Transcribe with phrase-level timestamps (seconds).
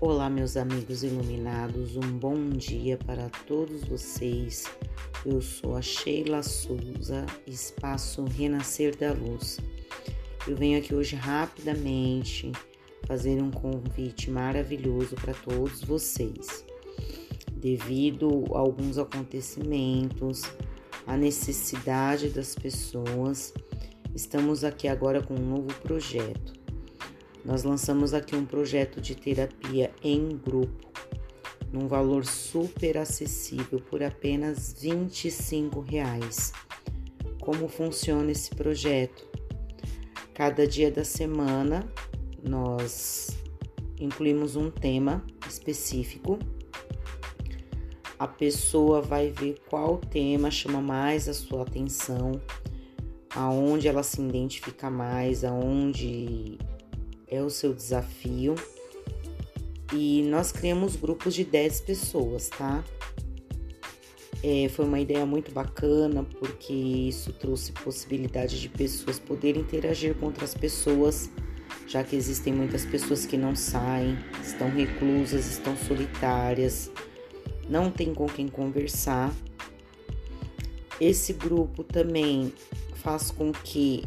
[0.00, 4.64] Olá, meus amigos iluminados, um bom dia para todos vocês.
[5.26, 9.58] Eu sou a Sheila Souza, Espaço Renascer da Luz.
[10.46, 12.52] Eu venho aqui hoje rapidamente
[13.08, 16.64] fazer um convite maravilhoso para todos vocês.
[17.54, 20.42] Devido a alguns acontecimentos,
[21.08, 23.52] a necessidade das pessoas,
[24.14, 26.57] estamos aqui agora com um novo projeto
[27.44, 30.88] nós lançamos aqui um projeto de terapia em grupo,
[31.72, 36.52] num valor super acessível por apenas 25 reais.
[37.40, 39.26] Como funciona esse projeto?
[40.34, 41.90] Cada dia da semana
[42.42, 43.36] nós
[43.98, 46.38] incluímos um tema específico.
[48.18, 52.32] A pessoa vai ver qual tema chama mais a sua atenção,
[53.34, 56.58] aonde ela se identifica mais, aonde
[57.30, 58.54] é o seu desafio.
[59.92, 62.84] E nós criamos grupos de 10 pessoas, tá?
[64.42, 70.26] É, foi uma ideia muito bacana porque isso trouxe possibilidade de pessoas poderem interagir com
[70.26, 71.28] outras pessoas,
[71.88, 76.88] já que existem muitas pessoas que não saem, estão reclusas, estão solitárias,
[77.68, 79.34] não tem com quem conversar.
[81.00, 82.52] Esse grupo também
[82.94, 84.04] faz com que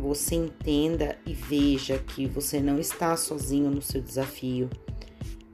[0.00, 4.70] você entenda e veja que você não está sozinho no seu desafio,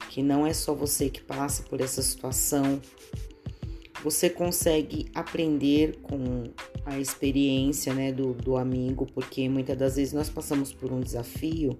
[0.09, 2.81] que não é só você que passa por essa situação.
[4.03, 6.45] Você consegue aprender com
[6.85, 11.77] a experiência né, do, do amigo, porque muitas das vezes nós passamos por um desafio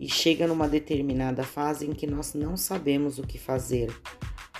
[0.00, 3.94] e chega numa determinada fase em que nós não sabemos o que fazer,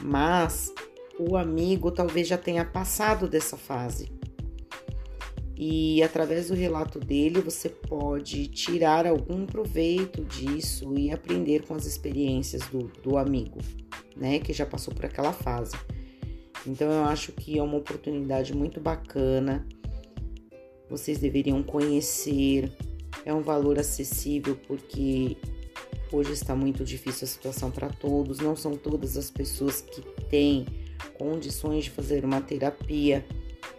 [0.00, 0.72] mas
[1.18, 4.21] o amigo talvez já tenha passado dessa fase
[5.64, 11.86] e através do relato dele você pode tirar algum proveito disso e aprender com as
[11.86, 13.60] experiências do, do amigo,
[14.16, 15.76] né, que já passou por aquela fase.
[16.66, 19.64] Então eu acho que é uma oportunidade muito bacana.
[20.90, 22.68] Vocês deveriam conhecer.
[23.24, 25.36] É um valor acessível porque
[26.10, 28.40] hoje está muito difícil a situação para todos.
[28.40, 30.66] Não são todas as pessoas que têm
[31.16, 33.24] condições de fazer uma terapia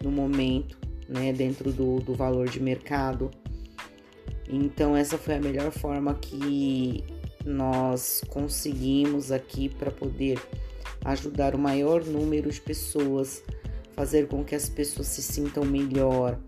[0.02, 3.32] no momento né, dentro do, do valor de mercado.
[4.50, 7.04] Então, essa foi a melhor forma que
[7.46, 10.40] nós conseguimos aqui para poder
[11.04, 13.44] ajudar o maior número de pessoas,
[13.94, 16.40] fazer com que as pessoas se sintam melhor,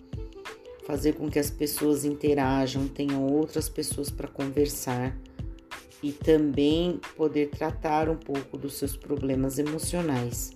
[0.86, 5.18] fazer com que as pessoas interajam, tenham outras pessoas para conversar
[6.02, 10.52] e também poder tratar um pouco dos seus problemas emocionais,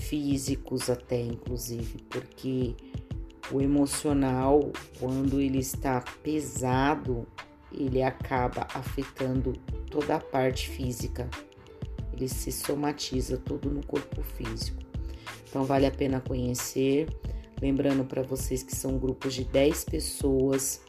[0.00, 2.74] físicos até inclusive, porque
[3.50, 7.26] o emocional, quando ele está pesado,
[7.72, 9.52] ele acaba afetando
[9.90, 11.28] toda a parte física.
[12.12, 14.82] Ele se somatiza tudo no corpo físico.
[15.48, 17.08] Então vale a pena conhecer.
[17.60, 20.80] Lembrando para vocês que são grupos de 10 pessoas.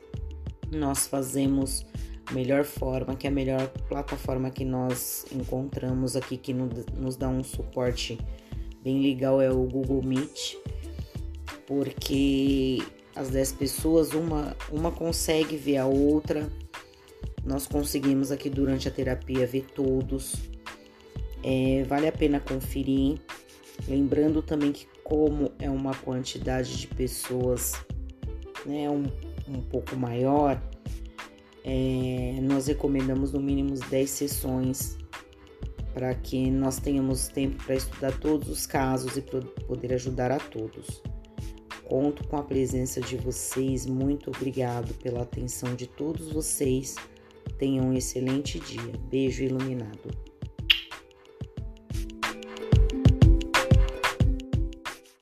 [0.72, 1.86] Nós fazemos
[2.26, 7.30] a melhor forma, que é a melhor plataforma que nós encontramos aqui que nos dá
[7.30, 8.18] um suporte
[8.84, 10.58] bem legal é o Google Meet
[11.68, 12.82] porque
[13.14, 16.50] as 10 pessoas, uma, uma consegue ver a outra.
[17.44, 20.36] Nós conseguimos aqui durante a terapia ver todos.
[21.44, 23.20] É, vale a pena conferir.
[23.88, 27.74] Lembrando também que, como é uma quantidade de pessoas
[28.66, 29.06] né, um,
[29.48, 30.62] um pouco maior,
[31.64, 34.98] é, nós recomendamos no mínimo 10 sessões
[35.94, 41.02] para que nós tenhamos tempo para estudar todos os casos e poder ajudar a todos.
[41.88, 43.86] Conto com a presença de vocês.
[43.86, 46.96] Muito obrigado pela atenção de todos vocês.
[47.58, 48.92] Tenham um excelente dia.
[49.10, 50.27] Beijo iluminado.